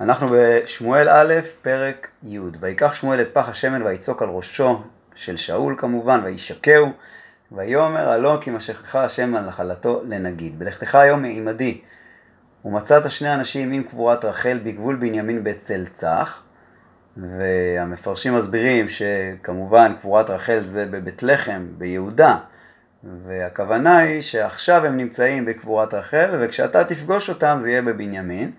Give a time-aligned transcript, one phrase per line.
[0.00, 2.38] אנחנו בשמואל א', פרק י'.
[2.60, 4.82] ויקח שמואל את פח השמן ויצוק על ראשו
[5.14, 6.92] של שאול כמובן, וישקהו,
[7.52, 10.58] ויאמר הלא כי משכך השם על נחלתו לנגיד.
[10.58, 11.80] בלכתך היום מעמדי,
[12.64, 16.42] ומצאת שני אנשים עם קבורת רחל בגבול בנימין בצל צח,
[17.16, 22.36] והמפרשים מסבירים שכמובן קבורת רחל זה בבית לחם, ביהודה,
[23.26, 28.52] והכוונה היא שעכשיו הם נמצאים בקבורת רחל, וכשאתה תפגוש אותם זה יהיה בבנימין.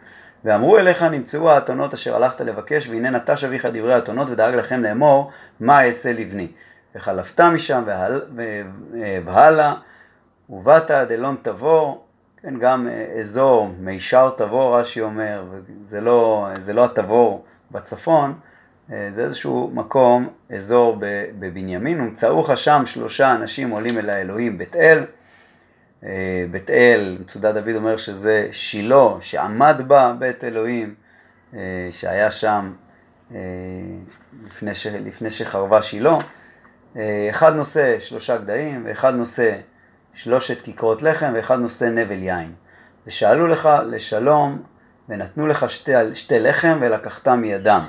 [0.46, 5.32] ואמרו אליך נמצאו האתונות אשר הלכת לבקש, והנה נטש אביך דברי האתונות ודאג לכם לאמור,
[5.60, 6.48] מה אעשה לבני.
[6.96, 7.84] וחלפת משם
[9.26, 9.74] והלאה,
[10.50, 12.04] ובאת עד אלון תבור,
[12.42, 12.88] כן, גם
[13.20, 15.44] אזור מישר תבור, רש"י אומר,
[15.84, 18.34] זה לא, זה לא התבור בצפון,
[18.88, 20.98] זה איזשהו מקום, אזור
[21.40, 25.04] בבנימין, ומצאוך שם שלושה אנשים עולים אל האלוהים בית אל, אה,
[26.52, 30.96] בית אל, מצודת דוד אומר שזה שילה, שעמד בה בית אלוהים,
[31.54, 31.60] אה,
[31.92, 32.74] שהיה שם
[33.32, 33.38] אה,
[34.46, 36.18] לפני, ש, לפני שחרבה שילה.
[37.30, 39.56] אחד נושא שלושה גדיים, ואחד נושא
[40.14, 42.54] שלושת כיכרות לחם, ואחד נושא נבל יין.
[43.08, 44.64] ושאלו לך לשלום,
[45.10, 47.88] ונתנו לך שתי, שתי לחם, ולקחתם מידם.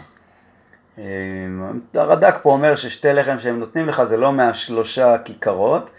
[1.94, 5.90] הרד"ק פה אומר ששתי לחם שהם נותנים לך זה לא מהשלושה כיכרות,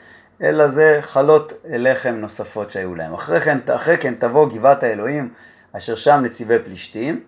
[0.42, 3.14] אלא זה חלות לחם נוספות שהיו להם.
[3.14, 5.34] אחרי כן, אחרי כן תבוא גבעת האלוהים,
[5.74, 7.24] אשר שם נציבי פלישתים.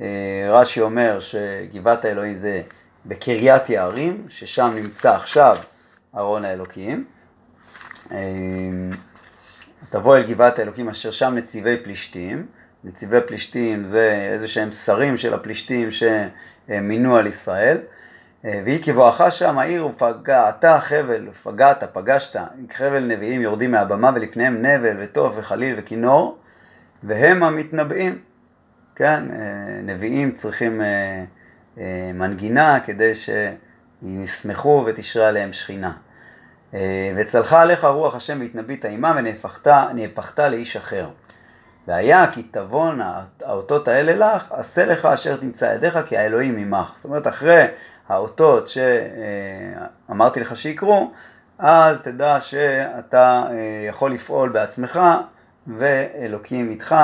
[0.00, 0.06] אה,
[0.50, 2.62] רש"י אומר שגבעת האלוהים זה
[3.06, 5.56] בקריית יערים, ששם נמצא עכשיו
[6.16, 7.04] ארון האלוקים.
[8.12, 8.18] אה,
[9.90, 12.46] תבוא אל גבעת האלוקים אשר שם נציבי פלישתים.
[12.84, 17.78] נציבי פלישתים זה איזה שהם שרים של הפלישתים שמינו על ישראל.
[18.44, 22.40] והיא כבואכה שם העיר ופגעת חבל, ופגעת, פגשת,
[22.72, 26.38] חבל נביאים יורדים מהבמה ולפניהם נבל וטוב וחליל וכינור,
[27.02, 28.18] והם המתנבאים,
[28.96, 29.22] כן,
[29.82, 31.24] נביאים צריכים אה,
[31.78, 35.92] אה, מנגינה כדי שישמחו ותשרה עליהם שכינה.
[36.74, 41.08] אה, וצלחה עליך רוח השם והתנבאת עימה ונהפכת לאיש אחר.
[41.88, 43.00] והיה כי תבון
[43.42, 46.92] האותות האלה לך, עשה לך אשר תמצא ידיך כי האלוהים עמך.
[46.96, 47.66] זאת אומרת, אחרי
[48.08, 48.68] האותות
[50.08, 51.12] שאמרתי לך שיקרו,
[51.58, 55.00] אז תדע שאתה אה, יכול לפעול בעצמך
[55.66, 56.94] ואלוקים איתך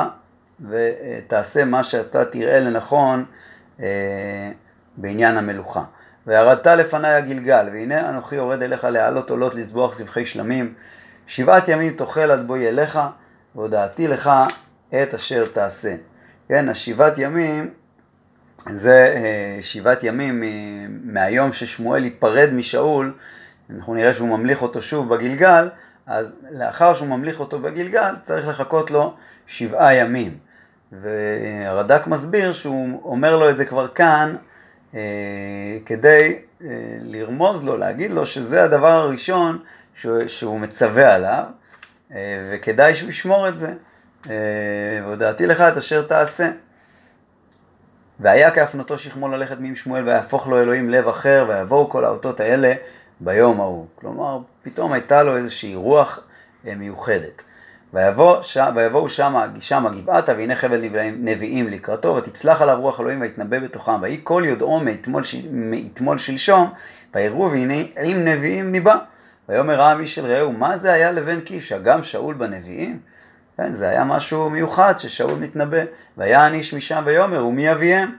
[0.69, 3.25] ותעשה מה שאתה תראה לנכון
[3.81, 3.87] אה,
[4.97, 5.83] בעניין המלוכה.
[6.27, 10.75] וירדת לפניי הגלגל, והנה אנוכי יורד אליך להעלות עולות לזבוח זבחי שלמים.
[11.27, 13.01] שבעת ימים תאכל עד בואי אליך,
[13.55, 14.31] והודעתי לך
[15.03, 15.95] את אשר תעשה.
[16.49, 17.71] כן, השבעת ימים
[18.67, 20.43] זה אה, שבעת ימים
[21.05, 23.15] מהיום ששמואל ייפרד משאול,
[23.71, 25.69] אנחנו נראה שהוא ממליך אותו שוב בגלגל,
[26.07, 29.15] אז לאחר שהוא ממליך אותו בגלגל צריך לחכות לו
[29.47, 30.39] שבעה ימים.
[30.93, 34.37] והרד"ק מסביר שהוא אומר לו את זה כבר כאן
[34.95, 35.01] אה,
[35.87, 36.67] כדי אה,
[37.03, 39.59] לרמוז לו, להגיד לו שזה הדבר הראשון
[40.27, 41.45] שהוא, מצווה עליו,
[42.13, 42.17] אה,
[42.53, 43.73] וכדאי שהוא ישמור את זה.
[44.31, 44.35] אה,
[45.05, 46.51] והודעתי לך את אשר תעשה.
[48.21, 52.75] והיה כהפנותו שכמו ללכת מעם שמואל ויהפוך לו אלוהים לב אחר ויבואו כל האותות האלה
[53.21, 53.87] ביום ההוא.
[53.95, 56.21] כלומר, פתאום הייתה לו איזושהי רוח
[56.67, 57.43] אה, מיוחדת.
[57.95, 60.83] ויבואו שמה, שמה גבעתה והנה חבל
[61.19, 65.37] נביאים לקראתו ותצלח עליו רוח אלוהים ויתנבא בתוכם ויהי כל יודעו מאתמול, ש...
[65.53, 66.71] מאתמול שלשום
[67.15, 68.97] ויראו והנה עם נביאים ניבא.
[69.49, 72.99] ויאמר העם איש אל רעהו מה זה היה לבן קיש הגם שאול בנביאים?
[73.59, 75.83] כן, זה היה משהו מיוחד ששאול מתנבא,
[76.19, 78.17] ויען איש משם ויאמר ומי אביהם?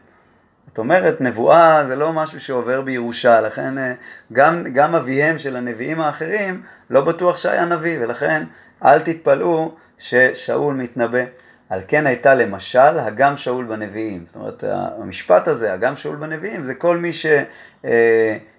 [0.67, 3.93] זאת אומרת, נבואה זה לא משהו שעובר בירושה, לכן אה,
[4.33, 8.43] גם, גם אביהם של הנביאים האחרים לא בטוח שהיה נביא, ולכן
[8.85, 11.23] אל תתפלאו ששאול מתנבא.
[11.69, 14.23] על כן הייתה למשל הגם שאול בנביאים.
[14.25, 17.11] זאת אומרת, המשפט הזה, הגם שאול בנביאים, זה כל מי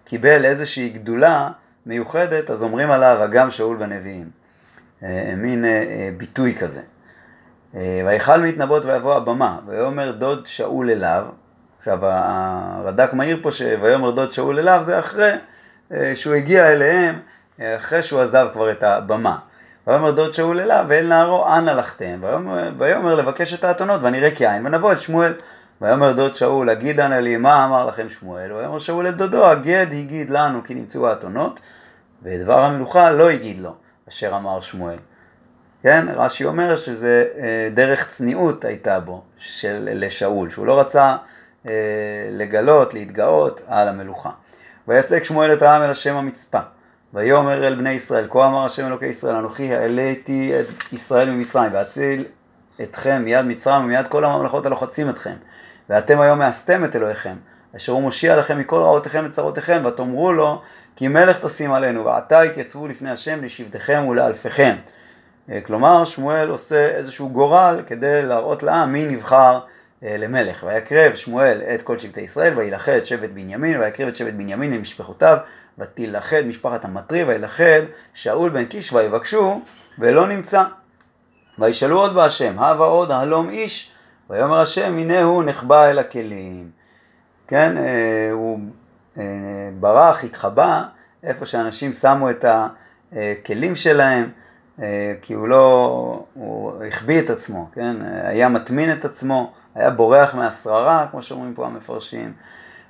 [0.05, 1.49] שקיבל איזושהי גדולה
[1.87, 4.40] מיוחדת, אז אומרים עליו הגם שאול בנביאים.
[5.03, 6.83] אה, מין אה, אה, ביטוי כזה.
[8.07, 11.25] ויכל מתנבות ויבוא הבמה, ויאמר דוד שאול אליו,
[11.79, 15.33] עכשיו הרד"ק מעיר פה שויאמר דוד שאול אליו זה אחרי
[16.15, 17.19] שהוא הגיע אליהם,
[17.61, 19.39] אחרי שהוא עזב כבר את הבמה.
[19.87, 22.21] ויאמר דוד שאול אליו ואל נערו אנה לכתם,
[22.79, 25.33] ויאמר לבקש את האתונות ונראה כי אין ונבוא את שמואל.
[25.81, 29.87] ויאמר דוד שאול הגיד אנה לי מה אמר לכם שמואל, ויאמר שאול את דודו הגד
[29.93, 31.61] הגיד לנו כי נמצאו האתונות,
[32.23, 33.75] ודבר המלוכה לא הגיד לו.
[34.11, 34.97] אשר אמר שמואל.
[35.83, 41.17] כן, רש"י אומר שזה אה, דרך צניעות הייתה בו של, לשאול, שהוא לא רצה
[41.67, 41.73] אה,
[42.31, 44.31] לגלות, להתגאות על המלוכה.
[44.89, 46.59] ויצק שמואל את העם אל השם המצפה,
[47.15, 52.25] ויאמר אל בני ישראל, כה אמר השם אלוקי ישראל, אנוכי העליתי את ישראל ממצרים, ואציל
[52.83, 55.35] אתכם מיד מצרים ומיד כל הממלכות הלוחצים אתכם,
[55.91, 57.37] ואתם היום מאסתם את אלוהיכם,
[57.77, 60.63] אשר הוא מושיע לכם מכל רעותיכם וצרותיכם, ותאמרו לו,
[60.97, 64.77] כי מלך תשים עלינו, ועתה יתייצבו לפני השם לשבטיכם ולאלפיכם.
[65.51, 69.61] אה, כלומר, שמואל עושה איזשהו גורל כדי להראות לעם מי נבחר
[70.05, 70.65] אה, למלך.
[70.69, 75.37] ויקרב שמואל את כל שבטי ישראל, וילכד את שבט בנימין, ויקרב את שבט בנימין למשפחותיו,
[75.79, 77.83] ותילכד משפחת המטרי, וילכד
[78.15, 79.61] שאול בן קיש, ויבקשו,
[79.99, 80.65] ולא נמצא.
[81.59, 83.91] וישאלו עוד בהשם, הבה עוד הלום איש,
[84.31, 86.80] ויאמר השם, הנה הוא נחבא אל הכלים.
[87.51, 88.59] כן, אה, הוא
[89.19, 89.25] אה,
[89.81, 90.83] ברח, התחבא,
[91.23, 92.45] איפה שאנשים שמו את
[93.13, 94.29] הכלים שלהם,
[94.83, 100.35] אה, כי הוא לא, הוא החביא את עצמו, כן, היה מטמין את עצמו, היה בורח
[100.35, 102.33] מהשררה, כמו שאומרים פה המפרשים.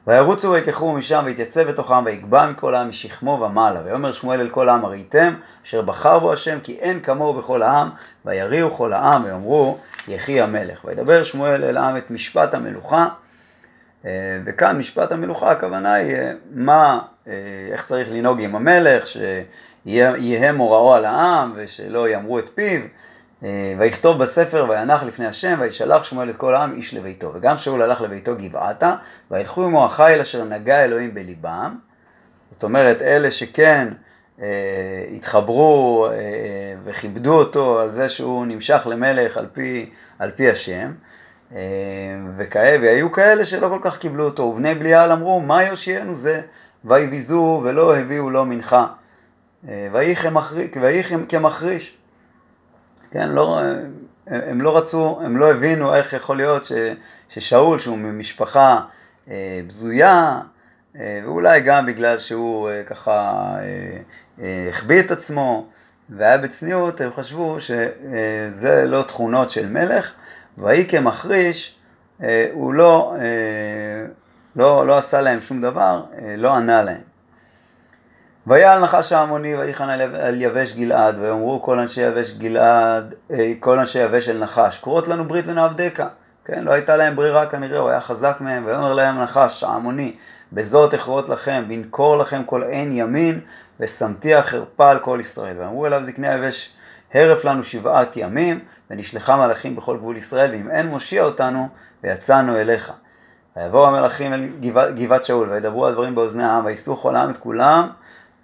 [0.07, 3.81] וירוצו ויקחו משם ויתייצב בתוכם ויגבע מכל העם משכמו ומעלה.
[3.85, 5.35] ויאמר שמואל אל כל העם הראיתם
[5.65, 7.91] אשר בחר בו השם כי אין כמוהו בכל העם
[8.25, 9.79] ויריעו כל העם ויאמרו
[10.09, 10.85] יחי המלך.
[10.85, 13.09] וידבר שמואל אל העם את משפט המלוכה
[14.45, 17.33] וכאן משפט המלוכה הכוונה היא אה, מה, אה,
[17.73, 22.81] איך צריך לנהוג עם המלך, שיהיה מוראו על העם ושלא יאמרו את פיו.
[23.79, 27.33] ויכתוב בספר וינח לפני השם וישלח שמואל את כל העם איש לביתו.
[27.35, 28.95] וגם שאול הלך לביתו גבעתה
[29.31, 31.77] וילכו עמו החיל אשר נגע אלוהים בליבם.
[32.53, 33.89] זאת אומרת אלה שכן
[34.43, 40.93] אה, התחברו אה, וכיבדו אותו על זה שהוא נמשך למלך על פי, על פי השם.
[41.55, 41.61] אה,
[42.37, 46.41] וכאלה, והיו כאלה שלא כל כך קיבלו אותו, ובני בליעל אמרו, מה יושיענו זה?
[46.85, 48.87] ויביזו ולא הביאו לו מנחה.
[49.69, 50.15] אה, ויהי
[51.29, 51.97] כמחריש.
[53.11, 53.61] כן, לא,
[54.27, 56.73] הם לא רצו, הם לא הבינו איך יכול להיות ש,
[57.29, 58.81] ששאול, שהוא ממשפחה
[59.31, 60.41] אה, בזויה,
[60.97, 63.43] אה, ואולי גם בגלל שהוא אה, ככה
[64.41, 65.67] אה, החביא אה, את עצמו
[66.11, 70.13] והיה בצניעות, הם חשבו שזה לא תכונות של מלך,
[70.59, 71.77] ויהי כמחריש,
[72.23, 74.07] אה, הוא לא, אה,
[74.57, 77.11] לא, לא עשה להם שום דבר, אה, לא ענה להם.
[78.47, 83.15] ויעל נחש העמוני ויחן על יבש גלעד ויאמרו כל אנשי יבש גלעד,
[83.61, 86.05] כל אנשי יבש אל נחש, קורות לנו ברית ונעבדך.
[86.45, 90.17] כן, לא הייתה להם ברירה כנראה, הוא היה חזק מהם, ויאמר להם נחש העמוני,
[90.53, 93.41] בזאת אכרות לכם, בנקור לכם כל עין ימין,
[93.81, 95.57] ושמתי החרפה על כל ישראל.
[95.59, 96.73] ואמרו אליו זקני היבש,
[97.15, 98.61] הרף לנו שבעת ימים,
[98.91, 101.69] ונשלחה מלאכים בכל גבול ישראל, ואם אין מושיע אותנו,
[102.05, 102.93] ויצאנו אליך.
[103.57, 107.89] ויבואו המלאכים אל גבעת, גבעת שאול, וידברו הדברים באוזני העם, ויישאו כל העם את כולם,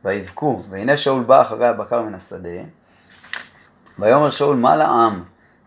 [0.04, 0.62] ויבכו.
[0.70, 2.60] והנה שאול בא אחרי הבקר מן השדה,
[3.98, 5.22] ויאמר שאול, מה לעם?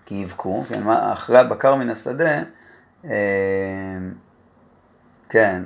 [0.06, 2.42] כי יבכו, כן, אחרי הבקר מן השדה,
[3.06, 3.12] אה,
[5.30, 5.62] כן,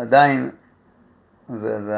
[0.00, 0.50] עדיין,
[1.54, 1.96] זה, זה,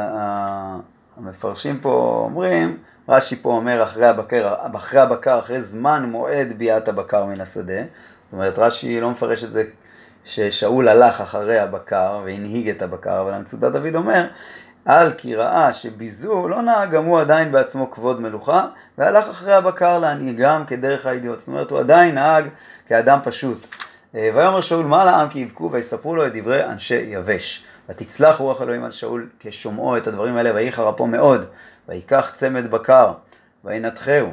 [1.17, 2.77] המפרשים פה אומרים,
[3.09, 7.83] רש"י פה אומר אחרי הבקר, אחרי הבקר, אחרי זמן מועד ביאת הבקר מן השדה.
[7.83, 9.65] זאת אומרת, רש"י לא מפרש את זה
[10.25, 14.27] ששאול הלך אחרי הבקר והנהיג את הבקר, אבל המצודת דוד אומר,
[14.85, 18.67] על כי ראה שביזו לא נהג גם הוא עדיין בעצמו כבוד מלוכה,
[18.99, 21.39] והלך אחרי הבקר להנהיגם כדרך הידיעות.
[21.39, 22.45] זאת אומרת, הוא עדיין נהג
[22.89, 23.67] כאדם פשוט.
[24.15, 27.65] אה, ויאמר שאול מה לעם כי יבכו ויספרו לו את דברי אנשי יבש.
[27.89, 31.45] ותצלח רוח אלוהים על שאול כשומעו את הדברים האלה ויהי חרפו מאוד
[31.89, 33.13] ויקח צמד בקר,
[33.65, 34.33] וינתחהו.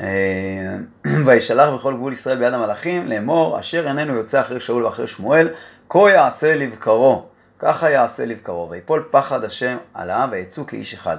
[0.00, 0.76] אה,
[1.26, 5.48] וישלח בכל גבול ישראל ביד המלאכים לאמור, אשר איננו יוצא אחרי שאול ואחרי שמואל,
[5.88, 7.26] כה יעשה לבקרו,
[7.58, 11.18] ככה יעשה לבקרו, ויפול פחד השם על העם ויצאו כאיש אחד.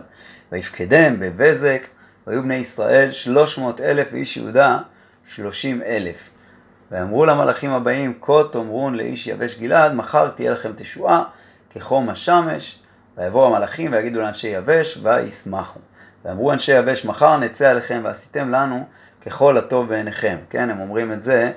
[0.52, 1.88] ויפקדם בבזק,
[2.28, 4.80] והיו בני ישראל שלוש מאות אלף ואיש יהודה
[5.28, 6.30] שלושים אלף.
[6.92, 11.24] ואמרו למלאכים הבאים, כה תאמרון לאיש יבש גלעד, מחר תהיה לכם תשועה
[11.70, 12.83] כחום השמש,
[13.18, 15.80] ויבואו המלאכים ויגידו לאנשי יבש וישמחו.
[16.26, 18.84] ואמרו אנשי יבש מחר נצא עליכם ועשיתם לנו
[19.26, 20.38] ככל הטוב בעיניכם.
[20.50, 21.52] כן, הם אומרים את זה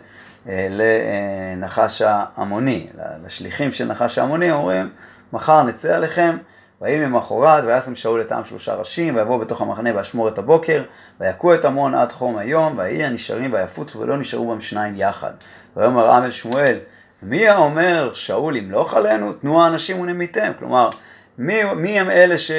[0.49, 2.87] אה, לנחש ההמוני,
[3.25, 4.91] לשליחים של נחש ההמוני, אומרים
[5.33, 6.37] מחר נצא עליכם
[6.81, 10.83] ויהי ממחרת וישם שאול את העם שלושה ראשים ויבואו בתוך המחנה ואשמור את הבוקר
[11.21, 15.31] ויכו את עמון עד חום היום ויהי הנשארים ויפוצו ולא נשארו בם שניים יחד.
[15.77, 16.79] ויאמר עם אל שמואל
[17.23, 20.91] מי האומר שאול ימלוך עלינו תנו האנשים ונמיתם כלומר
[21.39, 22.51] מי, מי הם אלה ש,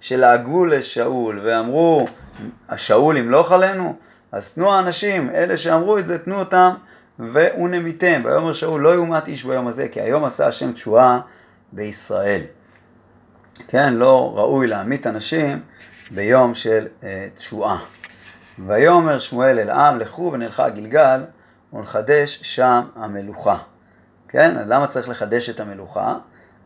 [0.00, 2.06] שלעגו לשאול ואמרו,
[2.76, 3.96] שאול ימלוך עלינו?
[4.32, 6.70] אז תנו האנשים, אלה שאמרו את זה, תנו אותם
[7.18, 8.22] ונמיתם.
[8.24, 11.20] ויאמר שאול, לא יומת איש ביום הזה, כי היום עשה השם תשועה
[11.72, 12.40] בישראל.
[13.68, 15.60] כן, לא ראוי להמית אנשים
[16.10, 17.04] ביום של uh,
[17.36, 17.78] תשועה.
[18.66, 21.20] ויאמר שמואל אל העם, לכו ונלכה גלגל
[21.72, 23.56] ונחדש שם המלוכה.
[24.28, 26.16] כן, אז למה צריך לחדש את המלוכה?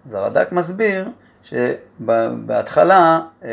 [0.07, 1.09] אז הרד"ק מסביר
[1.51, 3.51] שבהתחלה אה,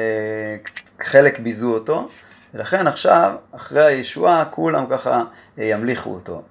[1.01, 2.09] חלק ביזו אותו,
[2.53, 5.23] ולכן עכשיו, אחרי הישועה, כולם ככה
[5.59, 6.41] אה, ימליכו אותו.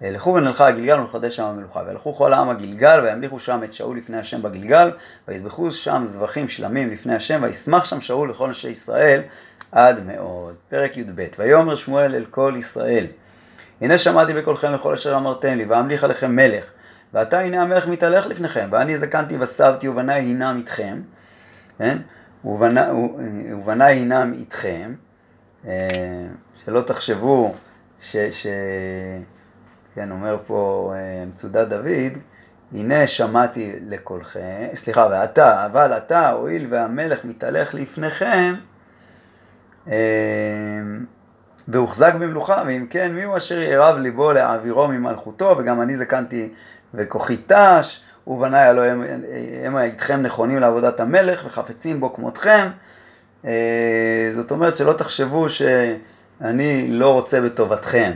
[0.00, 1.82] לכו ונלכה הגלגל ולחדש שם המלוכה.
[1.86, 4.90] והלכו כל העם הגלגל וימליכו שם את שאול לפני השם בגלגל,
[5.28, 9.20] ויזבחו שם זבחים שלמים לפני השם, וישמח שם שאול לכל אנשי ישראל
[9.72, 10.54] עד מאוד.
[10.68, 13.06] פרק י"ב: ויאמר שמואל אל כל ישראל,
[13.80, 16.64] הנה שמעתי בקולכם לכל אשר אמרתם לי, ואמליך עליכם מלך,
[17.16, 21.00] ועתה הנה המלך מתהלך לפניכם, ואני זקנתי וסבתי ובניי הינם איתכם,
[21.78, 21.98] כן?
[22.44, 24.94] ובניי הינם איתכם,
[25.66, 25.88] אה,
[26.64, 27.54] שלא תחשבו
[28.00, 28.16] ש...
[28.16, 28.46] ש...
[29.94, 32.18] כן, אומר פה אה, מצודת דוד,
[32.72, 38.54] הנה שמעתי לקולכם, סליחה, ואתה, אבל אתה, הואיל והמלך מתהלך לפניכם,
[39.88, 39.94] אה,
[41.68, 46.48] והוחזק במלוכה, ואם כן, מי הוא אשר יערב ליבו להעבירו ממלכותו, וגם אני זקנתי
[46.96, 48.82] וכוחי תש, ובניי הלא
[49.64, 52.68] הם, איתכם נכונים לעבודת המלך, וחפצים בו כמותכם.
[53.44, 58.12] אה, זאת אומרת שלא תחשבו שאני לא רוצה בטובתכם.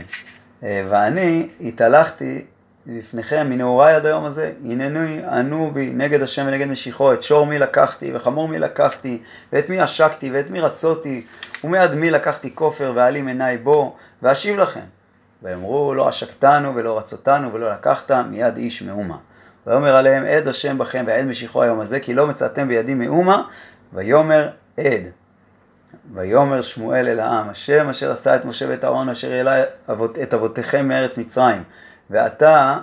[0.63, 2.45] אה, ואני התהלכתי
[2.87, 7.59] לפניכם מנעוריי עד היום הזה, הנני ענו בי נגד השם ונגד משיחו, את שור מי
[7.59, 9.21] לקחתי וחמור מי לקחתי,
[9.53, 11.25] ואת מי עשקתי ואת מי רצותי,
[11.63, 15.00] ומיד מי לקחתי כופר ואעלים עיניי בו, ואשיב לכם.
[15.43, 19.17] ויאמרו לא עשקתנו ולא רצותנו ולא לקחת, מיד איש מאומה.
[19.67, 23.43] ויאמר עליהם עד השם בכם ועד משיחו היום הזה, כי לא מצאתם בידי מאומה,
[23.93, 25.03] ויאמר עד.
[26.13, 29.63] ויאמר שמואל אל העם, השם אשר עשה את משה ואת אהרון אשר העלה
[30.23, 31.63] את אבותיכם מארץ מצרים.
[32.09, 32.77] ועתה,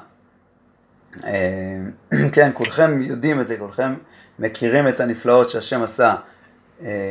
[1.24, 1.78] אה,
[2.32, 3.94] כן, כולכם יודעים את זה, כולכם
[4.38, 6.14] מכירים את הנפלאות שהשם עשה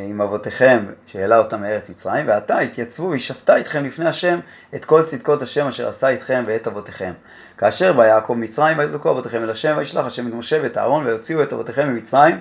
[0.10, 4.40] עם אבותיכם, שהעלה אותם מארץ מצרים, ועתה התייצבו וישפטה איתכם לפני השם
[4.76, 7.14] את כל צדקות השם אשר עשה איתכם ואת אבותיכם.
[7.58, 11.44] כאשר בא יעקב מצרים ויזעקו אבותיכם אל השם וישלח השם את משה ואת אהרון ויוציאו
[11.44, 12.40] את אבותיכם ממצרים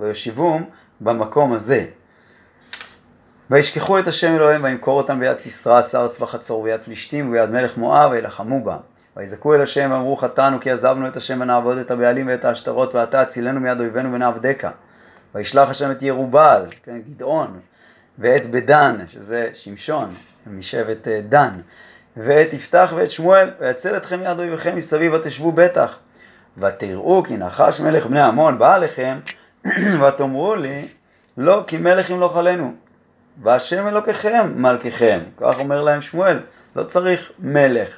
[0.00, 0.64] ויושיבום
[1.00, 1.84] במקום הזה.
[3.50, 7.76] וישכחו את השם אלוהים וימכור אותם ביד סיסרא שר צבא חצור ויד פלישתים וביד מלך
[7.76, 8.76] מואב וילחמו בה.
[9.16, 13.20] ויזעקו אל השם ואמרו חטאנו כי עזבנו את השם ונעבוד את הבעלים ואת העשתרות ועתה
[13.20, 14.68] הצילנו מיד אויבינו ונעבדך.
[15.34, 17.60] וישלח השם את ירובל, כן, גדעון,
[18.18, 20.14] ואת בדן, שזה שמשון,
[20.46, 21.60] משבט אה, דן,
[22.16, 25.98] ואת יפתח ואת שמואל, ויצל אתכם מיד אויביכם מסביב ותשבו בטח.
[26.58, 29.18] ותראו כי נחש מלך בני עמון בא עליכם,
[30.00, 30.88] ותאמרו לי,
[31.36, 32.74] לא כי מלך ימלוך עלינו,
[33.42, 35.20] והשם אלוקיכם מלככם.
[35.36, 36.40] כך אומר להם שמואל,
[36.76, 37.96] לא צריך מלך.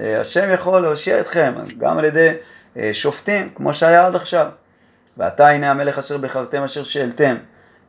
[0.00, 2.32] אה, השם יכול להושיע אתכם, גם על ידי
[2.76, 4.46] אה, שופטים, כמו שהיה עד עכשיו.
[5.16, 7.36] ועתה הנה המלך אשר בחרתם אשר שאלתם,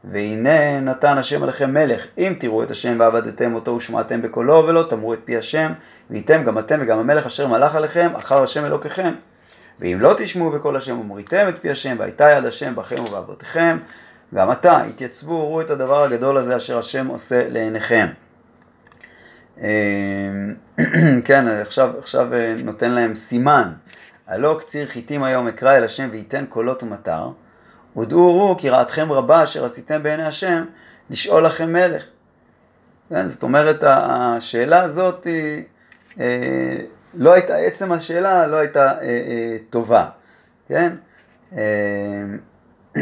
[0.04, 5.13] והנה נתן השם עליכם מלך, אם תראו את השם ועבדתם אותו ושמעתם בקולו ולא תאמרו
[5.13, 5.74] את פי השם,
[6.10, 9.13] וייתם גם אתם וגם המלך אשר מלך עליכם אחר השם אלוקיכם.
[9.80, 13.78] ואם לא תשמעו בקול השם ומריתם את פי השם, והייתה יד השם בכם ובאבותיכם,
[14.36, 18.08] גם עתה התייצבו וראו את הדבר הגדול הזה אשר השם עושה לעיניכם.
[19.58, 19.66] אמ,
[21.25, 23.72] כן, עכשיו, עכשיו אה, נותן להם סימן.
[24.31, 27.29] הלא קציר חיטים היום אקרא אל השם וייתן קולות ומטר,
[27.97, 30.65] ודעו ראו כי רעתכם רבה אשר עשיתם בעיני השם,
[31.09, 32.03] לשאול לכם מלך.
[33.09, 35.63] כן, זאת אומרת, השאלה הזאת היא,
[36.19, 36.77] אה,
[37.13, 40.05] לא הייתה, עצם השאלה לא הייתה אה, אה, טובה,
[40.67, 40.93] כן?
[41.57, 41.61] אה,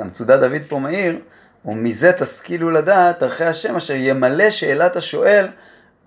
[0.00, 1.18] המצודת דוד פה מעיר,
[1.64, 5.46] ומזה תשכילו לדעת ערכי השם אשר ימלא שאלת השואל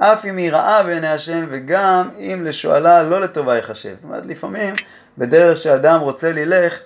[0.01, 3.96] אף אם היא רעה בעיני השם וגם אם לשואלה לא לטובה יחשב.
[3.96, 4.74] זאת אומרת לפעמים
[5.18, 6.79] בדרך שאדם רוצה ללך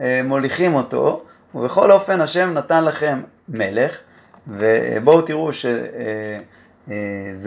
[0.00, 1.24] אה, מוליכים אותו
[1.54, 3.98] ובכל אופן השם נתן לכם מלך
[4.48, 5.86] ובואו תראו שזה
[6.88, 6.94] אה,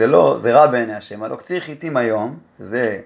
[0.02, 3.00] אה, לא, זה רע בעיני השם, הלא קציר חיטים היום, זה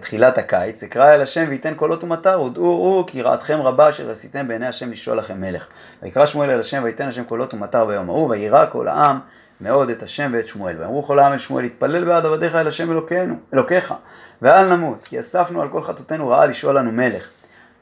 [0.00, 4.48] תחילת הקיץ, אקרא אל השם וייתן קולות ומטר, ודעו ראו כי רעתכם רבה אשר עשיתם
[4.48, 5.66] בעיני השם לשאול לכם מלך.
[6.02, 9.18] ויקרא שמואל אל השם וייתן השם קולות ומטר ביום ההוא, וירא כל העם
[9.60, 10.76] מאוד את השם ואת שמואל.
[10.78, 13.94] ואמרו כל העם אל שמואל, התפלל בעד עבדיך אל השם אלוקינו, אלוקיך,
[14.42, 17.28] ואל נמות, כי אספנו על כל חטאותינו רעה לשאול לנו מלך.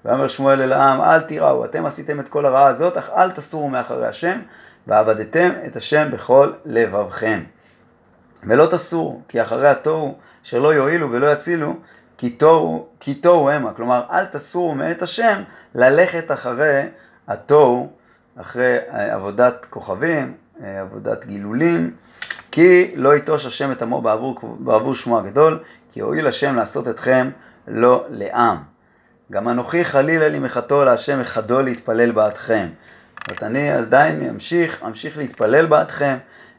[0.04, 3.68] ואמר שמואל אל העם, אל תיראו, אתם עשיתם את כל הרעה הזאת, אך אל תסורו
[3.68, 4.40] מאחרי השם,
[4.86, 7.42] ועבדתם את השם בכל לבבכם.
[8.42, 11.76] ולא תסורו, כי אחרי התוהו, שלא יועילו ולא יצילו,
[12.18, 13.72] כי תוהו המה.
[13.74, 15.42] כלומר, אל תסורו מאת השם
[15.74, 16.82] ללכת אחרי
[17.28, 17.92] התוהו,
[18.36, 21.90] אחרי עבודת כוכבים, עבודת גילולים,
[22.50, 25.58] כי לא יטוש השם את עמו בעבור, בעבור שמו הגדול,
[25.92, 27.30] כי הואיל השם לעשות אתכם
[27.68, 28.56] לא לעם.
[29.32, 32.68] גם אנוכי חלילה לי מחתו להשם מחדו להתפלל בעדכם.
[33.18, 36.16] זאת אומרת, אני עדיין אמשיך, אמשיך להתפלל בעדכם,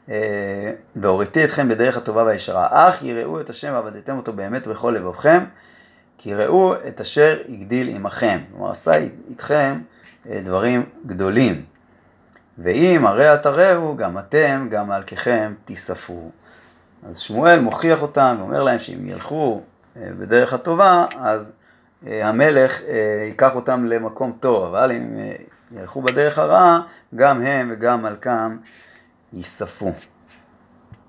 [0.09, 2.67] אה, והוריתי אתכם בדרך הטובה והישרה.
[2.71, 5.43] אך יראו את השם ועבדתם אותו באמת בכל לבבכם,
[6.17, 8.39] כי ראו את אשר הגדיל עמכם.
[8.51, 8.91] כלומר, עשה
[9.29, 9.79] איתכם
[10.29, 11.74] אה, דברים גדולים.
[12.57, 16.31] ואם הרי תראו, גם אתם, גם מלככם תיספרו.
[17.07, 19.61] אז שמואל מוכיח אותם ואומר להם שאם ילכו
[19.95, 21.51] בדרך הטובה, אז
[22.03, 22.81] המלך
[23.25, 25.17] ייקח אותם למקום טוב, אבל אם
[25.71, 26.81] ילכו בדרך הרעה,
[27.15, 28.57] גם הם וגם מלכם
[29.33, 29.91] ייספו.